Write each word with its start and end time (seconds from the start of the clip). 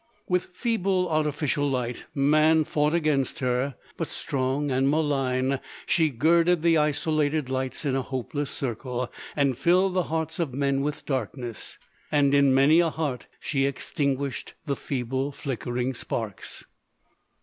With 0.27 0.45
feeble 0.47 1.07
artificial 1.09 1.69
light 1.69 2.05
man 2.15 2.63
fought 2.63 2.95
against 2.95 3.37
her, 3.37 3.75
but 3.97 4.07
strong 4.07 4.71
and 4.71 4.89
malign 4.89 5.59
she 5.85 6.09
girded 6.09 6.63
the 6.63 6.75
isolated 6.75 7.51
lights 7.51 7.85
in 7.85 7.95
a 7.95 8.01
hopeless 8.01 8.49
circle, 8.49 9.11
and 9.35 9.55
filled 9.55 9.93
the 9.93 10.03
hearts 10.09 10.39
of 10.39 10.55
men 10.55 10.81
with 10.81 11.05
darkness. 11.05 11.77
And 12.11 12.33
in 12.33 12.51
many 12.51 12.79
a 12.79 12.89
heart 12.89 13.27
she 13.39 13.67
extinguished 13.67 14.55
the 14.65 14.75
feeble 14.75 15.31
flickering 15.31 15.93
sparks. 15.93 16.65